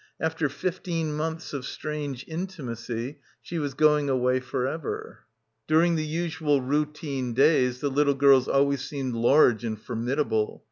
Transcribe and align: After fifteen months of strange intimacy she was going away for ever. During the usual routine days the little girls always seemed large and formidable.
After 0.19 0.49
fifteen 0.49 1.13
months 1.13 1.53
of 1.53 1.63
strange 1.63 2.25
intimacy 2.27 3.19
she 3.39 3.59
was 3.59 3.75
going 3.75 4.09
away 4.09 4.39
for 4.39 4.65
ever. 4.65 5.25
During 5.67 5.95
the 5.95 6.03
usual 6.03 6.59
routine 6.59 7.35
days 7.35 7.81
the 7.81 7.89
little 7.91 8.15
girls 8.15 8.47
always 8.47 8.81
seemed 8.83 9.13
large 9.13 9.63
and 9.63 9.79
formidable. 9.79 10.59